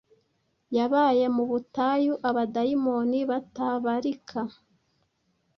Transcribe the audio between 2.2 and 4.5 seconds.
abadayimoni batabarika